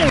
[0.00, 0.06] In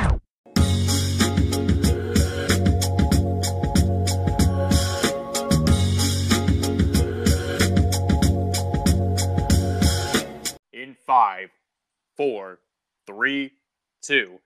[11.07, 11.49] five,
[12.15, 12.59] four,
[13.07, 13.51] three,
[14.03, 14.39] two.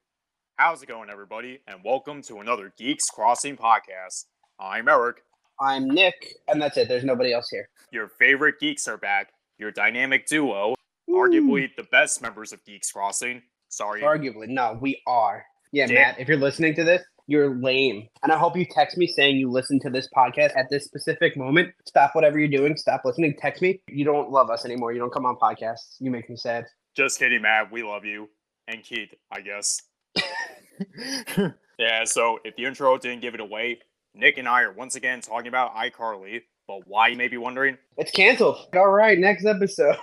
[0.56, 1.60] How's it going, everybody?
[1.68, 4.28] And welcome to another Geeks Crossing podcast.
[4.62, 5.24] I'm Eric.
[5.60, 6.88] I'm Nick, and that's it.
[6.88, 7.68] There's nobody else here.
[7.92, 9.34] Your favorite geeks are back.
[9.58, 10.76] Your dynamic duo,
[11.10, 13.42] arguably the best members of Geeks Crossing.
[13.74, 15.46] Sorry, Arguably, no, we are.
[15.72, 15.96] Yeah, Damn.
[15.96, 18.08] Matt, if you're listening to this, you're lame.
[18.22, 21.36] And I hope you text me saying you listen to this podcast at this specific
[21.36, 21.74] moment.
[21.88, 22.78] Stop whatever you're doing.
[22.78, 23.36] Stop listening.
[23.40, 23.82] Text me.
[23.88, 24.92] You don't love us anymore.
[24.94, 25.96] You don't come on podcasts.
[26.00, 26.66] You make me sad.
[26.96, 27.72] just kidding, Matt.
[27.72, 28.30] We love you.
[28.68, 29.82] And Keith, I guess.
[31.80, 33.80] yeah, so if the intro didn't give it away,
[34.14, 36.42] Nick and I are once again talking about iCarly.
[36.68, 37.78] But why, you may be wondering?
[37.98, 38.68] It's canceled.
[38.76, 39.98] All right, next episode.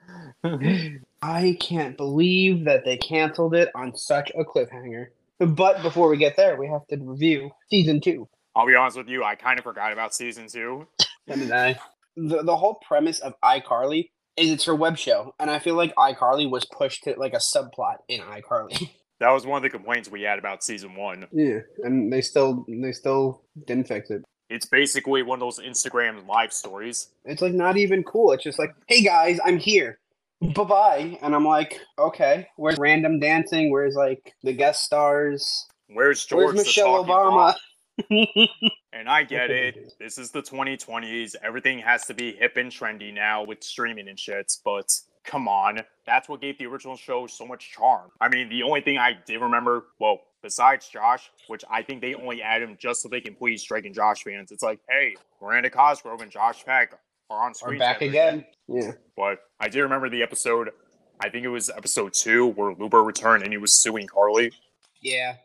[1.22, 5.06] I can't believe that they canceled it on such a cliffhanger.
[5.40, 8.28] But before we get there, we have to review season two.
[8.56, 10.86] I'll be honest with you, I kind of forgot about season two.
[11.28, 11.78] So did I.
[12.16, 14.08] The, the whole premise of iCarly
[14.38, 15.34] is it's her web show.
[15.38, 18.90] And I feel like iCarly was pushed to like a subplot in iCarly.
[19.20, 21.26] That was one of the complaints we had about season one.
[21.32, 21.58] yeah.
[21.82, 24.22] And they still they still didn't fix it.
[24.48, 27.08] It's basically one of those Instagram live stories.
[27.24, 28.30] It's like not even cool.
[28.30, 29.98] It's just like, hey guys, I'm here.
[30.40, 31.18] Bye bye.
[31.22, 33.70] And I'm like, okay, where's random dancing?
[33.70, 35.66] Where's like the guest stars?
[35.88, 37.54] Where's George Where's Michelle Obama?
[38.98, 39.92] And I get it.
[40.00, 41.36] This is the 2020s.
[41.42, 44.92] Everything has to be hip and trendy now with streaming and shits, but
[45.24, 45.82] come on.
[46.04, 48.10] That's what gave the original show so much charm.
[48.20, 52.14] I mean, the only thing I did remember, well, besides Josh, which I think they
[52.14, 55.14] only add him just so they can please Drake and Josh fans, it's like, hey,
[55.40, 56.98] Miranda Cosgrove and Josh Peck
[57.30, 58.44] on Are back together again.
[58.68, 58.92] Yeah.
[59.16, 60.70] But I do remember the episode,
[61.20, 64.52] I think it was episode two, where Lewbert returned and he was suing Carly.
[65.00, 65.36] Yeah.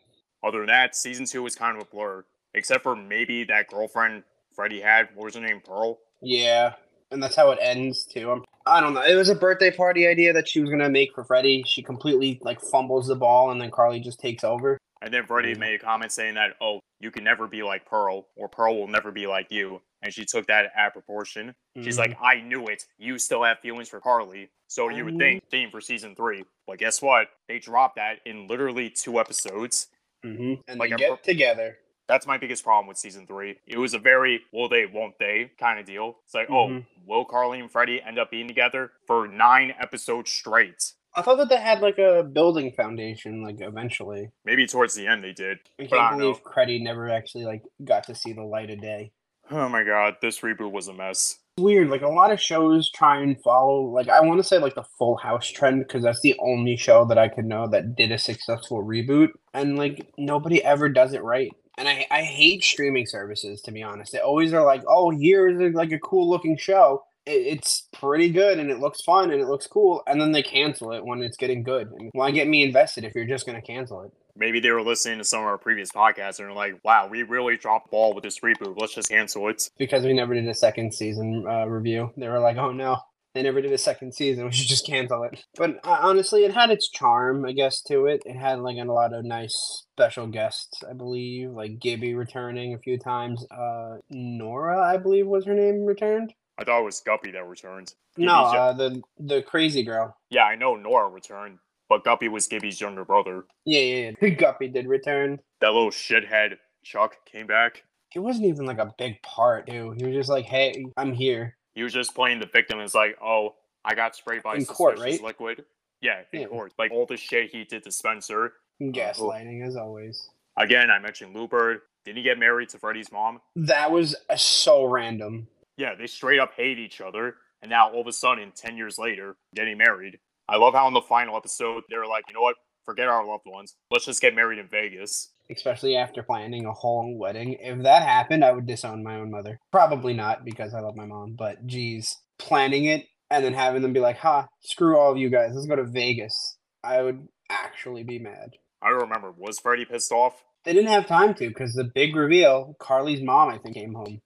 [0.42, 2.24] Other than that, season two was kind of a blur,
[2.54, 4.22] except for maybe that girlfriend
[4.54, 5.08] Freddie had.
[5.14, 5.60] What was her name?
[5.64, 5.98] Pearl.
[6.22, 6.74] Yeah.
[7.10, 8.30] And that's how it ends too.
[8.30, 9.02] I'm, I don't know.
[9.02, 11.64] It was a birthday party idea that she was gonna make for Freddie.
[11.66, 14.78] She completely like fumbles the ball and then Carly just takes over.
[15.02, 18.26] And then Freddie made a comment saying that, oh, you can never be like Pearl,
[18.36, 19.82] or Pearl will never be like you.
[20.04, 21.54] And she took that at proportion.
[21.82, 21.98] She's Mhm.
[21.98, 22.86] like, I knew it.
[22.98, 24.50] You still have feelings for Carly.
[24.68, 26.44] So you would think theme for season three.
[26.66, 27.28] But guess what?
[27.48, 29.88] They dropped that in literally two episodes.
[30.24, 30.62] Mhm.
[30.68, 31.78] and like they get pro- together.
[32.06, 33.58] That's my biggest problem with season three.
[33.66, 36.18] It was a very will they, won't they kind of deal.
[36.24, 36.82] It's like, Mhm.
[36.82, 40.92] oh, will Carly and Freddie end up being together for nine episodes straight?
[41.14, 44.30] I thought that they had like a building foundation, like eventually.
[44.46, 45.58] Maybe towards the end they did.
[45.78, 48.70] I But I can't don't believe Creddie never actually like got to see the light
[48.70, 49.12] of day.
[49.50, 51.38] Oh my god, this reboot was a mess.
[51.58, 54.74] Weird, like a lot of shows try and follow like I want to say like
[54.74, 58.10] the Full House trend because that's the only show that I could know that did
[58.10, 61.52] a successful reboot, and like nobody ever does it right.
[61.78, 64.12] And I I hate streaming services to be honest.
[64.12, 67.04] They always are like, oh, here's uh, like a cool looking show.
[67.24, 70.42] It, it's pretty good and it looks fun and it looks cool, and then they
[70.42, 71.92] cancel it when it's getting good.
[71.92, 74.12] And why get me invested if you're just gonna cancel it?
[74.36, 77.22] Maybe they were listening to some of our previous podcasts and they're like, wow, we
[77.22, 78.74] really dropped ball with this reboot.
[78.80, 79.68] Let's just cancel it.
[79.78, 82.12] because we never did a second season uh, review.
[82.16, 82.98] They were like, "Oh no,
[83.34, 84.44] they never did a second season.
[84.46, 88.06] We should just cancel it." But uh, honestly, it had its charm, I guess, to
[88.06, 88.22] it.
[88.26, 92.78] It had like a lot of nice special guests, I believe, like Gibby returning a
[92.78, 93.46] few times.
[93.50, 96.32] Uh, Nora, I believe, was her name returned.
[96.58, 97.92] I thought it was Guppy that returned.
[98.16, 100.16] No, Gibby's yo- uh, the the crazy girl.
[100.30, 101.58] yeah, I know Nora returned,
[101.94, 103.44] but Guppy was Gibby's younger brother.
[103.64, 104.28] Yeah, yeah, yeah.
[104.30, 105.38] Guppy did return.
[105.60, 107.84] That little shithead Chuck came back.
[108.10, 110.00] He wasn't even like a big part, dude.
[110.00, 112.80] He was just like, "Hey, I'm here." He was just playing the victim.
[112.80, 115.22] It's like, oh, I got sprayed by In suspicious court, right?
[115.22, 115.64] liquid.
[116.00, 116.46] Yeah, in Yeah.
[116.48, 116.72] court.
[116.78, 118.54] Like all the shit he did to Spencer.
[118.80, 120.28] Gaslighting as always.
[120.56, 121.82] Again, I mentioned Lewbert.
[122.04, 123.40] Didn't he get married to Freddie's mom?
[123.56, 125.46] That was uh, so random.
[125.76, 127.36] Yeah, they straight up hate each other.
[127.62, 130.18] And now all of a sudden, 10 years later, getting married.
[130.48, 132.56] I love how in the final episode, they were like, you know what?
[132.84, 133.74] Forget our loved ones.
[133.90, 135.30] Let's just get married in Vegas.
[135.50, 137.56] especially after planning a whole wedding.
[137.60, 139.58] If that happened, I would disown my own mother.
[139.72, 143.92] Probably not because I love my mom, but geez, planning it and then having them
[143.92, 145.52] be like, "Ha, screw all of you guys.
[145.54, 148.50] Let's go to Vegas." I would actually be mad.
[148.82, 149.32] I don't remember.
[149.36, 150.44] Was Freddie pissed off?
[150.64, 154.20] They didn't have time to because the big reveal, Carly's mom, I think, came home,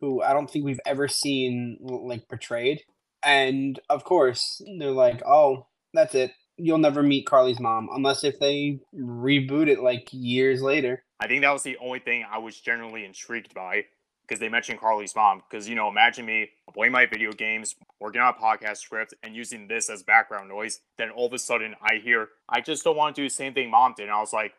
[0.00, 2.80] who I don't think we've ever seen like portrayed.
[3.24, 6.32] And of course, they're like, "Oh, that's it.
[6.56, 11.42] You'll never meet Carly's mom unless if they reboot it like years later." I think
[11.42, 13.84] that was the only thing I was generally intrigued by.
[14.26, 15.42] because they mentioned Carly's mom.
[15.48, 19.34] Because, you know, imagine me playing my video games, working on a podcast script, and
[19.34, 20.80] using this as background noise.
[20.98, 23.54] Then all of a sudden I hear, I just don't want to do the same
[23.54, 24.02] thing mom did.
[24.04, 24.52] And I was like,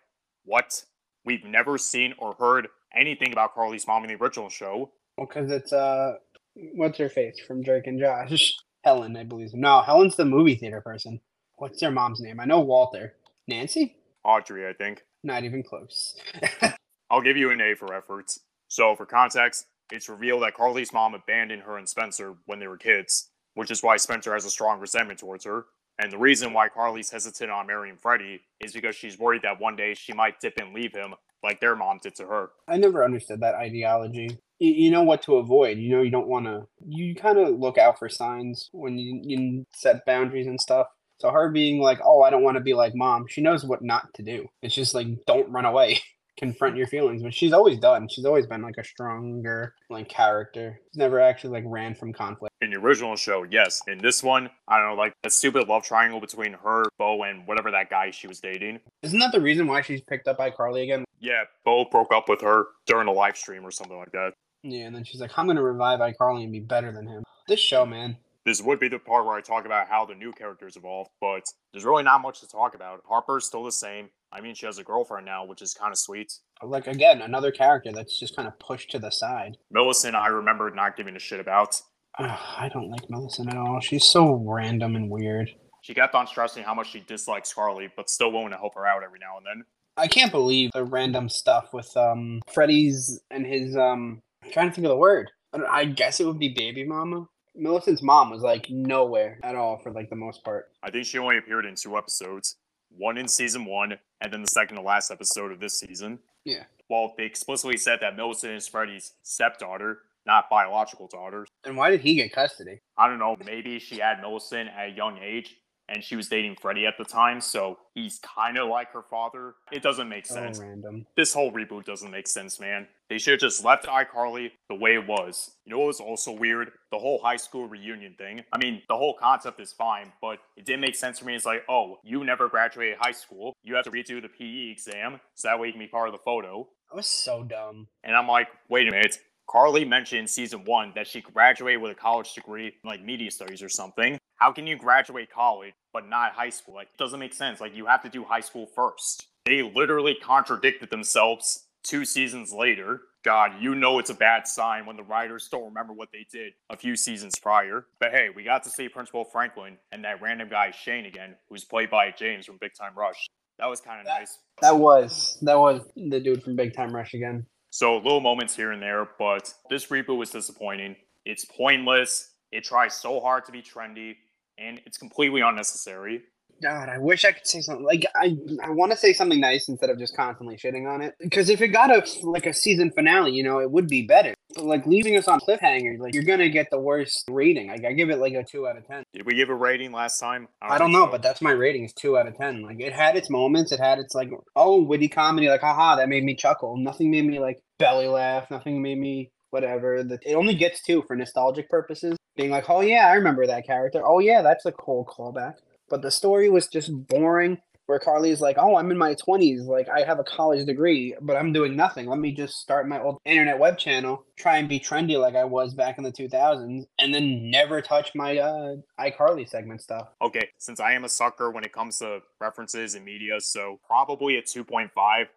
[0.44, 0.86] what?
[1.24, 4.90] We've never seen or heard anything about Carly's mom in the original show.
[5.18, 6.14] Well, because it's, uh,
[6.56, 8.56] what's her face from Drake and Josh?
[8.84, 9.54] Helen, I believe.
[9.54, 11.20] No, Helen's the movie theater person.
[11.58, 12.40] What's their mom's name?
[12.40, 13.16] I know Walter.
[13.48, 13.98] Nancy?
[14.24, 15.04] Audrey, I think.
[15.24, 16.16] Not even close.
[17.12, 18.40] I'll give you an A for efforts.
[18.70, 22.78] So, for context, it's revealed that Carly's mom abandoned her and Spencer when they were
[22.78, 25.66] kids, which is why Spencer has a strong resentment towards her.
[25.98, 29.76] And the reason why Carly's hesitant on marrying Freddie is because she's worried that one
[29.76, 31.14] day she might dip and leave him
[31.44, 32.50] like their mom did to her.
[32.68, 34.38] I never understood that ideology.
[34.60, 35.78] You, you know what to avoid.
[35.78, 36.68] You know you don't want to.
[36.88, 40.88] You kind of look out for signs when you, you set boundaries and stuff.
[41.20, 43.82] So her being like, "Oh, I don't want to be like mom," she knows what
[43.82, 44.48] not to do.
[44.62, 46.00] It's just like, don't run away.
[46.40, 48.08] confront your feelings, which she's always done.
[48.08, 50.80] She's always been like a stronger like character.
[50.90, 52.54] She's never actually like ran from conflict.
[52.62, 53.82] In the original show, yes.
[53.88, 57.46] In this one, I don't know, like a stupid love triangle between her, Bo, and
[57.46, 58.80] whatever that guy she was dating.
[59.04, 61.06] Isn't that the reason why she's picked up by Carly again?
[61.20, 64.32] Yeah, Bo broke up with her during a live stream or something like that.
[64.64, 67.24] Yeah, and then she's like, I'm gonna revive iCarly and be better than him.
[67.48, 68.18] This show, man.
[68.46, 71.44] This would be the part where I talk about how the new characters evolved, but
[71.72, 73.04] there's really not much to talk about.
[73.08, 74.10] Harper's still the same.
[74.32, 76.32] I mean, she has a girlfriend now, which is kind of sweet.
[76.62, 79.58] Like again, another character that's just kind of pushed to the side.
[79.72, 81.82] Millicent, I remember not giving a shit about.
[82.20, 83.80] Ugh, I don't like Millicent at all.
[83.80, 85.50] She's so random and weird.
[85.82, 88.86] She kept on stressing how much she dislikes Carly, but still willing to help her
[88.86, 89.66] out every now and then.
[89.98, 94.22] I can't believe the random stuff with um Freddie's and his um.
[94.44, 95.30] I'm trying to think of the word.
[95.54, 97.28] I, don't- I guess it would be baby mama.
[97.56, 100.68] Millicent's mom was like nowhere at all for like the most part.
[100.84, 102.56] I think she only appeared in two episodes
[102.98, 106.20] one in season one, and then the second to last episode of this season.
[106.46, 106.64] Yeah.
[106.90, 111.46] Well, they explicitly said that Millicent is Freddie's stepdaughter, not biological daughter.
[111.64, 112.82] And why did he get custody?
[112.98, 115.56] I don't know, maybe she had Millicent at a young age
[115.92, 119.56] and she was dating Freddie at the time, so he's kind of like her father.
[119.72, 120.60] It doesn't make So sense.
[120.60, 121.06] random.
[121.18, 122.88] This whole reboot doesn't make sense, man.
[123.10, 125.52] They should have just left iCarly the way it was.
[125.66, 126.72] You know what was also weird?
[126.92, 128.44] The whole high school reunion thing.
[128.54, 131.36] I mean, the whole concept is fine, but it didn't make sense for me.
[131.36, 133.54] It's like, oh, you never graduated high school.
[133.64, 136.14] You have to redo the PE exam, so that way you can be part of
[136.14, 136.68] the photo.
[136.92, 137.88] That was so dumb.
[138.04, 139.18] And I'm like, wait a minute.
[139.50, 143.64] Carly mentioned in season one that she graduated with a college degree like media studies
[143.64, 144.20] or something.
[144.36, 146.76] How can you graduate college but not high school?
[146.76, 147.62] Like, it doesn't make sense.
[147.62, 149.28] Like, you have to do high school first.
[149.46, 153.02] They literally contradicted themselves two seasons later.
[153.24, 156.54] God, you know it's a bad sign when the writers don't remember what they did
[156.70, 157.86] a few seasons prior.
[158.00, 161.66] But hey, we got to see Principal Franklin and that random guy Shane again, who's
[161.66, 163.28] played by James from Big Time Rush.
[163.58, 164.40] That was kind of nice.
[164.62, 167.46] That was that was the dude from Big Time Rush again.
[167.72, 170.96] So little moments here and there, but this reboot was disappointing.
[171.26, 172.32] It's pointless.
[172.52, 174.16] It tries so hard to be trendy,
[174.60, 176.22] and it's completely unnecessary.
[176.62, 179.70] God, I wish I could say something like I I want to say something nice
[179.70, 181.16] instead of just constantly shitting on it.
[181.20, 184.34] Because if it got a like a season finale, you know, it would be better.
[184.56, 187.70] But like leaving us on cliffhanger, like you're gonna get the worst rating.
[187.70, 189.04] Like I give it like a two out of ten.
[189.14, 190.50] Did we give a rating last time?
[190.62, 191.12] I don't think know, so.
[191.12, 192.62] but that's my rating is two out of ten.
[192.62, 193.72] Like it had its moments.
[193.72, 196.76] It had its like oh witty comedy, like haha, that made me chuckle.
[196.76, 198.52] Nothing made me like belly laugh.
[198.52, 200.04] Nothing made me whatever.
[200.04, 202.18] The, it only gets two for nostalgic purposes.
[202.36, 204.02] Being like, oh yeah, I remember that character.
[204.06, 205.56] Oh yeah, that's a cool callback.
[205.90, 207.58] But the story was just boring.
[207.88, 209.66] Where Carly's like, oh, I'm in my 20s.
[209.66, 212.06] Like, I have a college degree, but I'm doing nothing.
[212.06, 215.44] Let me just start my old internet web channel, try and be trendy like I
[215.44, 220.10] was back in the 2000s, and then never touch my uh, iCarly segment stuff.
[220.22, 224.38] Okay, since I am a sucker when it comes to references and media, so probably
[224.38, 224.90] a 2.5,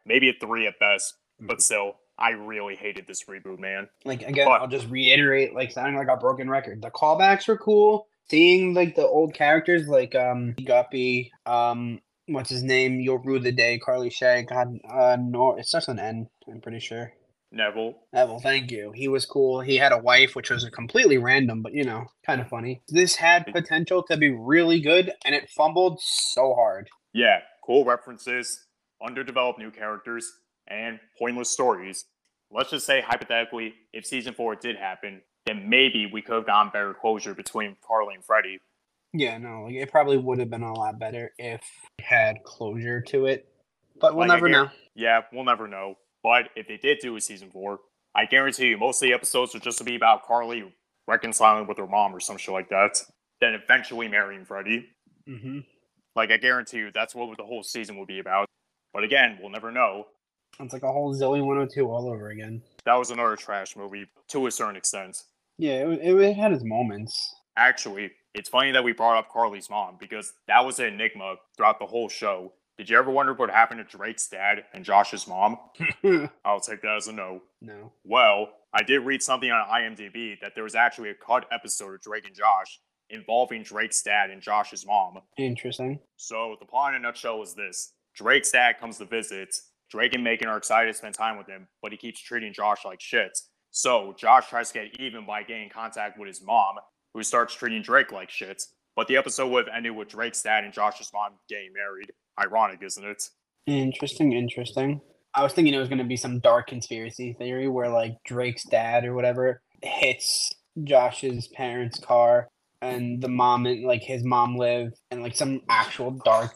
[0.05, 3.89] maybe a 3 at best, but still, I really hated this reboot, man.
[4.05, 6.83] Like again, But- I'll just reiterate, like sounding like a broken record.
[6.83, 8.07] The callbacks were cool.
[8.31, 13.01] Seeing like the old characters, like um Guppy, um what's his name?
[13.01, 14.47] You'll rue the day, Carly Shay.
[14.49, 15.59] God, uh, Nor.
[15.59, 16.29] It starts with an N.
[16.49, 17.13] I'm pretty sure.
[17.53, 17.95] Nevel.
[18.15, 18.93] Nevel, thank you.
[18.95, 19.61] He was cool.
[19.61, 22.81] He had a wife, which was completely random, but you know, kind of funny.
[22.89, 26.89] This had potential to be really good, and it fumbled so hard.
[27.13, 28.67] Yeah, cool references,
[29.05, 30.33] underdeveloped new characters,
[30.73, 32.07] and pointless stories.
[32.51, 36.71] Let's just say, hypothetically, if season four did happen, then maybe we could have gotten
[36.73, 38.61] better closure between Carly and Freddie.
[39.13, 41.61] Yeah, no, like it probably would have been a lot better if
[41.99, 43.47] it had closure to it,
[44.01, 44.71] but we'll Like, never know.
[44.95, 45.97] Yeah, we'll never know.
[46.23, 47.81] But if they did do a season four,
[48.15, 50.73] I guarantee you most of the episodes would just be about Carly
[51.07, 53.03] reconciling with her mom or some shit like that.
[53.41, 54.87] Then eventually marrying Freddie.
[55.29, 55.61] Mm-hmm.
[56.15, 58.47] Like I guarantee you that's what the whole season would be about.
[58.95, 60.07] But again, we'll never know.
[60.61, 62.63] It's like a whole Zoey 102 all over again.
[62.85, 65.23] That was another trash movie to a certain extent.
[65.59, 67.35] Yeah, it, it, it had its moments.
[67.57, 71.79] Actually, it's funny that we brought up Carly's mom because that was an enigma throughout
[71.79, 72.53] the whole show.
[72.79, 75.59] Did you ever wonder what happened to Drake's dad and Josh's mom?
[76.45, 77.43] I'll take that as a no.
[77.61, 77.93] no.
[78.05, 82.01] Well, I did read something on IMDb that there was actually a cut episode of
[82.01, 82.81] Drake and Josh
[83.11, 85.19] involving Drake's dad and Josh's mom.
[85.37, 86.01] Interesting.
[86.17, 89.55] So the plot in a nutshell is this: Drake's dad comes to visit.
[89.93, 92.87] Drake and Megan are excited to spend time with him, but he keeps treating Josh
[92.87, 93.39] like shit.
[93.73, 96.77] So Josh tries to get even by getting contact with his mom,
[97.13, 98.63] who starts treating Drake like shit.
[98.97, 102.11] But the episode would have ended with Drake's dad and Josh's mom getting married.
[102.41, 103.23] Ironic, isn't it?
[103.67, 105.03] Interesting, interesting.
[105.35, 108.65] I was thinking it was going to be some dark conspiracy theory where like Drake's
[108.65, 110.51] dad or whatever hits
[110.85, 112.49] Josh's parents' car
[112.81, 116.55] and the mom and like his mom live and like some actual dark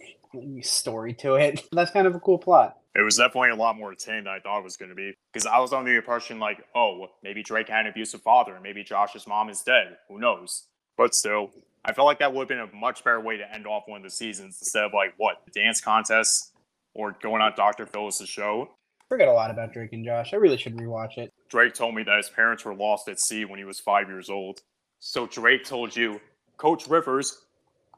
[0.62, 1.62] story to it.
[1.72, 2.78] That's kind of a cool plot.
[2.94, 5.14] It was definitely a lot more tame than I thought it was going to be.
[5.32, 8.62] Because I was under the impression, like, oh, maybe Drake had an abusive father, and
[8.62, 9.96] maybe Josh's mom is dead.
[10.08, 10.68] Who knows?
[10.96, 11.50] But still,
[11.84, 13.98] I felt like that would have been a much better way to end off one
[13.98, 16.52] of the seasons instead of, like, what, dance contests
[16.94, 17.86] or going on Dr.
[17.86, 18.70] Phyllis' show.
[19.08, 20.32] Forget a lot about Drake and Josh.
[20.32, 21.32] I really should rewatch it.
[21.48, 24.30] Drake told me that his parents were lost at sea when he was five years
[24.30, 24.62] old.
[24.98, 26.20] So Drake told you,
[26.56, 27.45] Coach Rivers,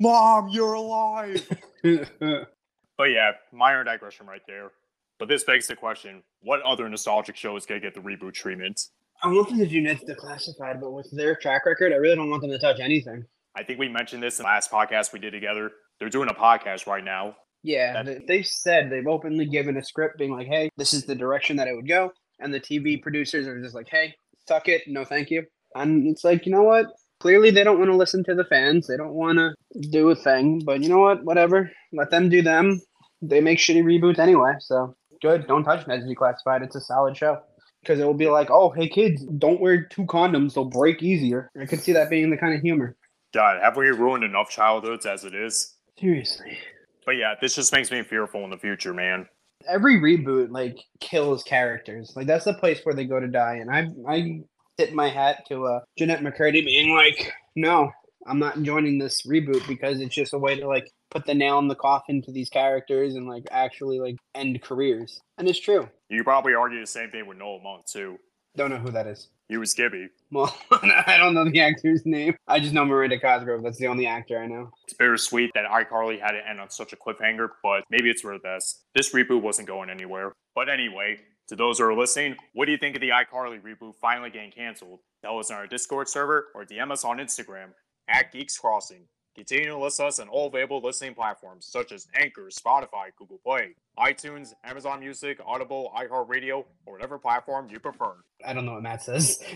[0.01, 1.47] Mom, you're alive.
[1.83, 4.71] but yeah, minor digression right there.
[5.19, 8.81] But this begs the question what other nostalgic shows can get the reboot treatment?
[9.23, 12.31] I want them to do Ned's Declassified, but with their track record, I really don't
[12.31, 13.25] want them to touch anything.
[13.57, 15.73] I think we mentioned this in the last podcast we did together.
[15.99, 17.35] They're doing a podcast right now.
[17.65, 21.17] Yeah, That- they- said they've openly given a script being like, hey, this is the
[21.17, 22.13] direction that it would go.
[22.39, 24.15] And the TV producers are just like, hey,
[24.47, 24.83] suck it.
[24.87, 25.43] No, thank you.
[25.75, 26.87] And it's like, you know what?
[27.21, 28.87] Clearly, they don't want to listen to the fans.
[28.87, 29.55] They don't want to
[29.91, 30.63] do a thing.
[30.65, 31.25] But you know what?
[31.25, 31.71] Whatever.
[31.93, 32.81] Let them do them.
[33.23, 34.55] They make shitty reboots anyway.
[34.61, 35.47] So good.
[35.49, 36.63] Don't touch Ned's Declassified.
[36.63, 37.41] It's a solid show.
[37.83, 40.55] Because it will be like, oh, hey, kids, don't wear two condoms.
[40.55, 41.51] They'll break easier.
[41.61, 42.97] I could see that being the kind of humor.
[43.33, 45.75] God, have we ruined enough childhoods as it is?
[45.99, 46.59] Seriously.
[47.07, 49.29] But yeah, this just makes me fearful in the future, man.
[49.69, 52.13] every reboot like kills characters.
[52.17, 53.55] Like that's the place where they go to die.
[53.61, 54.41] And I I
[54.79, 57.91] tip my hat to uh Jennette McCurdy being like, no,
[58.27, 61.59] I'm not joining this reboot because it's just a way to like put the nail
[61.59, 65.21] in the coffin to these characters and like actually like end careers.
[65.39, 65.89] And it's true.
[66.09, 68.19] You probably argue the same thing with Noah Munck, too.
[68.57, 69.29] Don't know who that is.
[69.49, 70.09] He was Gibby.
[70.31, 72.35] Well, I don't know the actor's name.
[72.47, 73.63] I just know Miranda Cosgrove.
[73.63, 74.71] That's the only actor I know.
[74.85, 78.35] It's bittersweet that iCarly had to end on such a cliffhanger, but maybe it's for
[78.35, 78.85] the best.
[78.95, 80.33] This reboot wasn't going anywhere.
[80.55, 81.19] But anyway,
[81.49, 84.51] to those who are listening, what do you think of the iCarly reboot finally getting
[84.51, 85.01] canceled?
[85.23, 87.69] Tell us on our Discord server or DM us on Instagram
[88.09, 89.05] at Geeks Crossing.
[89.35, 93.39] Continue to listen to us on all available listening platforms such as Anchor, Spotify, Google
[93.39, 98.15] Play, iTunes, Amazon Music, Audible, iHeartRadio, or whatever platform you prefer.
[98.45, 99.43] I don't know what Matt says.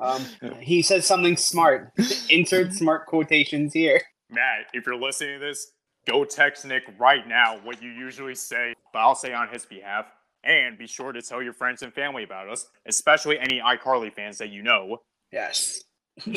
[0.00, 0.24] Um,
[0.60, 1.92] he says something smart.
[2.30, 4.00] Insert smart quotations here.
[4.30, 5.72] Matt, if you're listening to this,
[6.06, 10.06] go text Nick right now what you usually say, but I'll say on his behalf.
[10.44, 14.38] And be sure to tell your friends and family about us, especially any iCarly fans
[14.38, 14.98] that you know.
[15.32, 15.82] Yes.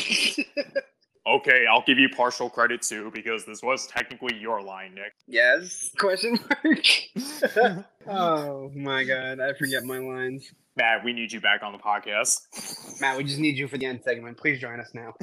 [1.27, 5.11] Okay, I'll give you partial credit too, because this was technically your line, Nick.
[5.27, 5.89] yes.
[5.97, 7.85] Question mark.
[8.07, 10.47] oh my god, I forget my lines.
[10.77, 13.01] Matt, we need you back on the podcast.
[13.01, 14.37] Matt, we just need you for the end segment.
[14.37, 15.15] Please join us now.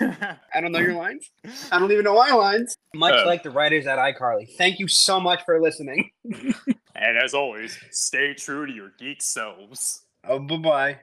[0.54, 1.28] I don't know your lines.
[1.70, 2.74] I don't even know my lines.
[2.94, 3.26] Much Uh.
[3.26, 4.48] like the writers at iCarly.
[4.56, 6.10] Thank you so much for listening.
[7.00, 10.02] And as always, stay true to your geek selves.
[10.24, 10.98] Oh, bye bye.